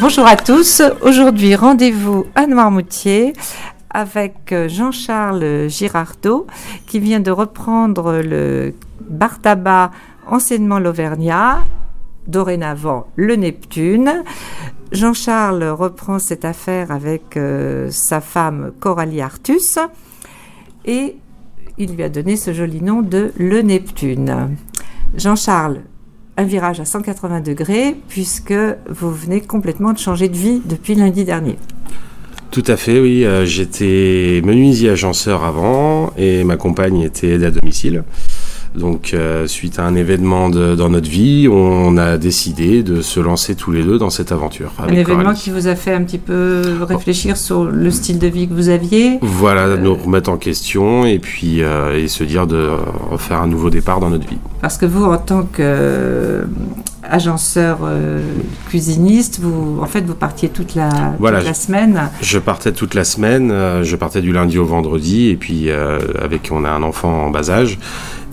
[0.00, 0.80] Bonjour à tous.
[1.02, 3.32] Aujourd'hui, rendez-vous à Noirmoutier
[3.90, 6.46] avec Jean-Charles Girardot
[6.86, 9.90] qui vient de reprendre le bar tabac
[10.28, 11.64] anciennement l'Auvergnat,
[12.28, 14.22] dorénavant le Neptune.
[14.92, 19.80] Jean-Charles reprend cette affaire avec euh, sa femme Coralie Artus
[20.84, 21.16] et
[21.76, 24.56] il lui a donné ce joli nom de Le Neptune.
[25.16, 25.80] Jean-Charles,
[26.38, 28.54] un virage à 180 degrés puisque
[28.88, 31.56] vous venez complètement de changer de vie depuis lundi dernier.
[32.50, 33.24] Tout à fait, oui.
[33.24, 38.04] Euh, j'étais menuisier agenceur avant et ma compagne était aide à domicile.
[38.74, 43.54] Donc, euh, suite à un événement dans notre vie, on a décidé de se lancer
[43.54, 44.72] tous les deux dans cette aventure.
[44.78, 48.48] Un événement qui vous a fait un petit peu réfléchir sur le style de vie
[48.48, 52.46] que vous aviez Voilà, euh, nous remettre en question et puis euh, et se dire
[52.46, 52.68] de
[53.10, 54.38] refaire un nouveau départ dans notre vie.
[54.60, 56.46] Parce que vous, en tant que
[57.10, 57.78] agenceur
[58.68, 62.10] cuisiniste, vous, en fait, vous partiez toute la, toute la semaine.
[62.20, 63.50] Je partais toute la semaine.
[63.82, 67.50] je partais du lundi au vendredi et puis avec on a un enfant en bas
[67.50, 67.78] âge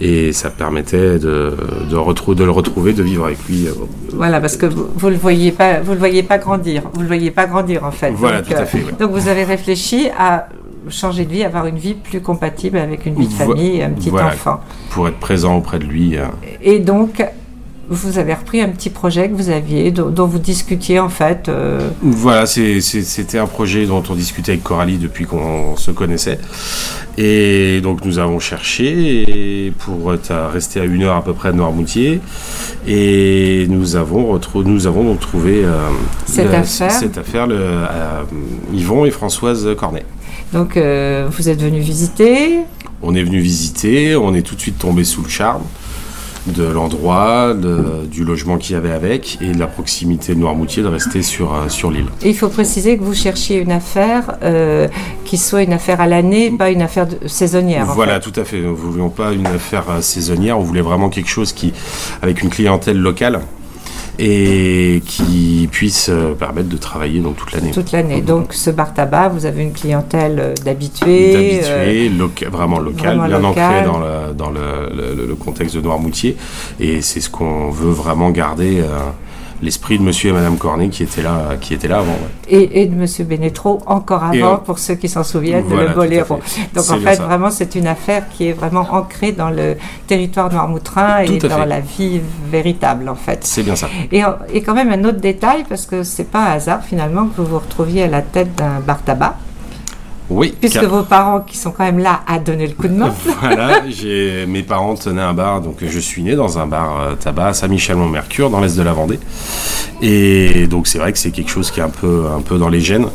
[0.00, 1.56] et ça permettait de,
[1.88, 3.66] de, de, le retrouver, de vivre avec lui.
[3.66, 3.72] Euh,
[4.12, 7.06] voilà, parce que vous, ne le voyez pas, vous le voyez pas grandir, vous le
[7.06, 8.10] voyez pas grandir en fait.
[8.10, 8.78] Voilà, tout à fait.
[8.78, 10.48] Euh, donc vous avez réfléchi à
[10.88, 14.10] changer de vie, avoir une vie plus compatible avec une vie de famille, un petit
[14.10, 14.60] enfant.
[14.90, 16.16] Pour être présent auprès de lui.
[16.16, 16.24] Euh.
[16.62, 17.24] Et donc
[17.88, 21.48] vous avez repris un petit projet que vous aviez, dont, vous discutiez en fait.
[21.48, 26.38] Euh, voilà, c'était un projet dont on discutait avec Coralie depuis qu'on se connaissait.
[27.18, 32.20] Et donc nous avons cherché pour rester à une heure à peu près de Noirmoutier.
[32.86, 35.88] Et nous avons, nous avons donc trouvé euh,
[36.26, 36.90] cette, affaire.
[36.90, 37.80] cette affaire le,
[38.72, 40.04] Yvon et Françoise Cornet.
[40.52, 42.60] Donc euh, vous êtes venu visiter?
[43.02, 45.62] On est venu visiter, on est tout de suite tombé sous le charme
[46.46, 50.88] de l'endroit, du logement qu'il y avait avec et de la proximité de Noirmoutier de
[50.88, 52.06] rester sur, euh, sur l'île.
[52.24, 54.88] Il faut préciser que vous cherchiez une affaire euh,
[55.24, 57.86] qui soit une affaire à l'année, pas une affaire saisonnière.
[57.86, 58.60] Voilà, tout à fait.
[58.60, 61.72] Nous ne voulions pas une affaire euh, saisonnière, on voulait vraiment quelque chose qui,
[62.22, 63.40] avec une clientèle locale
[64.18, 67.70] et qui puisse euh, permettre de travailler dans toute l'année.
[67.70, 68.20] Toute l'année.
[68.20, 71.32] Donc ce bar tabac, vous avez une clientèle euh, d'habitués.
[71.32, 76.36] D'habitués, euh, vraiment local, bien ancré dans, le, dans le, le, contexte de Noirmoutier.
[76.78, 78.82] Et c'est ce qu'on veut vraiment garder
[79.64, 82.16] l'esprit de Monsieur et Madame Cornet qui était là, qui était là avant.
[82.48, 86.38] Et, de Monsieur Bénétro encore avant, pour ceux qui s'en souviennent, de le boléro.
[86.74, 89.76] Donc en fait, vraiment, c'est une affaire qui est vraiment ancrée dans le
[90.06, 92.20] territoire noirmoutrin et dans la vie
[92.50, 93.40] véritable, en fait.
[93.42, 93.88] C'est bien ça.
[94.12, 97.40] Et, et, quand même un autre détail, parce que c'est pas un hasard finalement que
[97.40, 99.36] vous vous retrouviez à la tête d'un bar tabac.
[100.30, 100.54] Oui.
[100.58, 103.12] Puisque vos parents qui sont quand même là à donner le coup de main.
[103.40, 103.82] voilà,
[104.46, 107.52] mes parents tenaient un bar, donc je suis né dans un bar euh, tabac à
[107.52, 109.18] Saint-Michel-Mont-Mercure, dans l'est de la Vendée.
[110.00, 112.68] Et donc c'est vrai que c'est quelque chose qui est un peu, un peu dans
[112.68, 113.08] les gènes.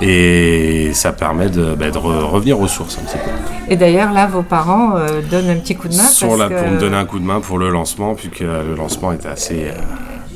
[0.00, 3.30] Et ça permet de, bah, revenir aux sources un petit peu.
[3.72, 6.04] Et d'ailleurs, là, vos parents euh, donnent un petit coup de main.
[6.04, 9.12] Sont là pour me donner un coup de main pour le lancement, puisque le lancement
[9.12, 9.64] était assez.
[9.68, 9.80] Euh,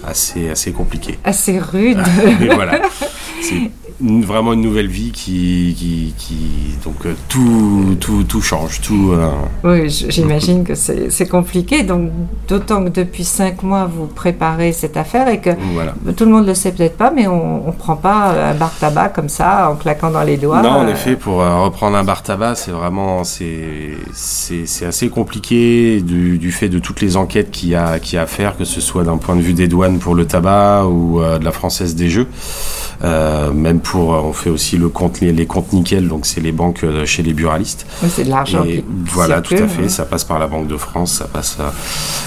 [0.06, 1.18] assez, assez compliqué.
[1.24, 2.02] Assez rude.
[2.40, 2.80] et voilà.
[4.02, 6.34] Vraiment une nouvelle vie qui, qui,
[6.84, 8.80] donc euh, tout, tout, tout, change.
[8.80, 9.28] Tout, euh,
[9.62, 11.82] Oui, j'imagine que c'est compliqué.
[11.82, 12.10] Donc,
[12.48, 15.50] d'autant que depuis cinq mois, vous préparez cette affaire et que
[16.16, 19.10] tout le monde le sait peut-être pas, mais on ne prend pas un bar tabac
[19.10, 20.62] comme ça en claquant dans les doigts.
[20.62, 26.38] Non, en effet, pour euh, reprendre un bar tabac, c'est vraiment c'est assez compliqué du,
[26.38, 29.04] du, fait de toutes les enquêtes qu'il y, a, a à faire, que ce soit
[29.04, 32.28] d'un point de vue des douanes pour le tabac ou de la française des jeux.
[33.02, 36.84] même pour, euh, on fait aussi le compte, les, comptes nickel, donc c'est les banques
[36.84, 37.86] euh, chez les buralistes.
[38.08, 38.64] c'est de l'argent.
[39.06, 39.88] Voilà, tout à fait.
[39.88, 41.56] Ça passe par la Banque de France, ça passe.
[41.60, 41.70] Euh,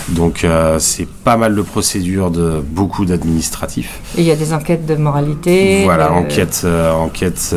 [0.09, 0.45] donc
[0.79, 3.99] c'est pas mal de procédures, de beaucoup d'administratifs.
[4.17, 5.83] Et il y a des enquêtes de moralité.
[5.83, 7.55] Voilà, enquête, enquête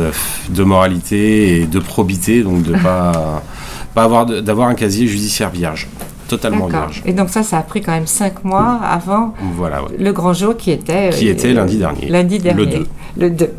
[0.49, 3.43] de moralité et de probité, donc de pas
[3.93, 5.87] pas avoir d'avoir un casier judiciaire vierge
[6.27, 7.01] totalement vierge.
[7.05, 10.55] Et donc ça, ça a pris quand même cinq mois avant voilà, le grand jour
[10.57, 11.09] qui était...
[11.11, 12.07] Qui était lundi dernier.
[12.07, 12.65] Lundi dernier.
[12.65, 12.87] Le 2.
[13.17, 13.49] Le 2.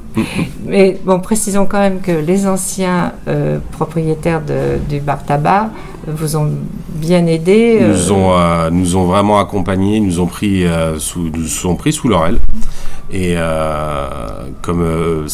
[0.67, 5.71] Mais bon, précisons quand même que les anciens euh, propriétaires de, du bar tabac
[6.07, 6.51] vous ont
[6.95, 7.79] bien aidé.
[7.81, 10.65] Euh, nous, ont, euh, nous ont vraiment accompagnés, nous ont pris,
[10.99, 12.39] sous, nous ont pris sous leur aile.
[13.13, 13.37] Et
[14.63, 15.27] comme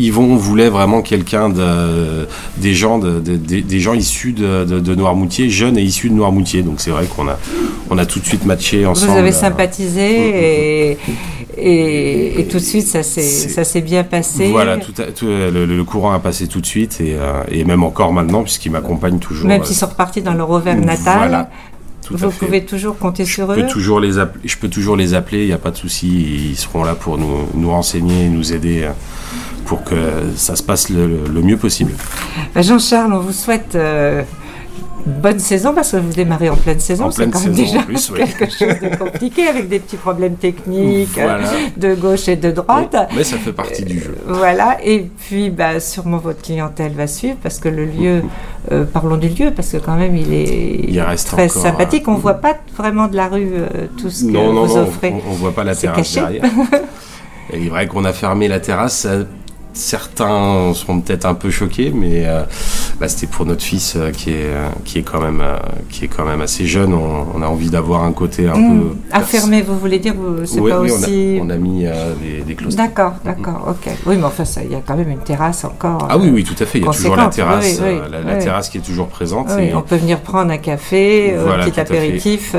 [0.00, 2.26] Yvon voulait vraiment quelqu'un de,
[2.56, 6.62] des gens, des gens issus de, Noirmoutier, jeunes et issus de Noirmoutier.
[6.62, 7.38] Donc c'est vrai qu'on a,
[7.90, 9.12] on a tout de suite matché ensemble.
[9.12, 10.96] Vous avez sympathisé
[11.58, 14.50] et, et, tout de suite ça s'est bien passé.
[14.50, 14.92] Voilà, tout,
[15.26, 19.18] le, courant a passé tout de suite et, euh, et même encore maintenant puisqu'il m'accompagne
[19.18, 19.48] toujours.
[19.48, 21.18] Même s'ils sont repartis dans leur auvergne natal.
[21.18, 21.50] Voilà.
[22.06, 23.66] tout Vous pouvez toujours compter je sur peux eux.
[23.66, 26.56] toujours les appeler, je peux toujours les appeler, il n'y a pas de souci, ils
[26.56, 28.90] seront là pour nous, nous renseigner, nous aider euh,
[29.64, 29.94] pour que
[30.36, 31.92] ça se passe le, le mieux possible.
[32.54, 34.22] Bah, Jean-Charles, on vous souhaite euh,
[35.06, 37.06] bonne saison parce que vous démarrez en pleine saison.
[37.06, 38.20] En C'est pleine quand même saison, déjà oui.
[38.38, 41.48] quelque chose de compliqué avec des petits problèmes techniques euh, Voilà.
[41.76, 42.96] de gauche et de droite.
[43.16, 44.16] Mais ça fait partie du jeu.
[44.26, 48.22] Voilà, et puis bah, sûrement votre clientèle va suivre parce que le lieu,
[48.72, 52.06] euh, parlons du lieu, parce que quand même il est Il reste très sympathique.
[52.08, 54.82] euh, On voit pas vraiment de la rue euh, tout ce que Non, vous non,
[54.82, 55.14] offrez.
[55.26, 56.20] on, on voit pas la terrasse caché.
[56.20, 56.44] derrière.
[57.52, 59.08] Et il est vrai qu'on a fermé la terrasse.
[59.72, 62.42] Certains seront peut-être un peu choqués, mais euh,
[62.98, 65.58] bah, c'était pour notre fils euh, qui est euh, qui est quand même euh,
[65.88, 66.92] qui est quand même assez jeune.
[66.92, 68.96] On, on a envie d'avoir un côté un Mmh.
[69.14, 70.14] peu fermer, vous voulez dire,
[70.44, 71.38] c'est Oui, pas oui, aussi.
[71.40, 71.84] on, a, on a mis
[72.20, 72.74] des, des clauses.
[72.74, 73.92] D'accord, d'accord, ok.
[74.06, 76.06] Oui, mais enfin, il y a quand même une terrasse encore.
[76.10, 76.78] Ah oui, oui, tout à fait.
[76.78, 79.50] Il y a toujours la terrasse, oui, la, terrasse qui est toujours présente.
[79.58, 82.54] Et on peut venir prendre un café, Voilà, un petit apéritif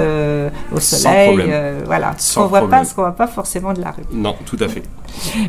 [0.73, 1.39] au soleil,
[1.85, 2.13] voilà.
[2.17, 4.03] Ce Sans qu'on voit pas, ce qu'on voit pas forcément de la rue.
[4.13, 4.83] Non, tout à fait.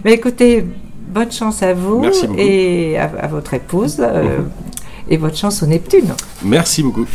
[0.04, 0.66] Mais écoutez,
[1.12, 4.38] bonne chance à vous Merci et à, à votre épouse euh,
[5.08, 6.14] et bonne chance au Neptune.
[6.42, 7.06] Merci beaucoup.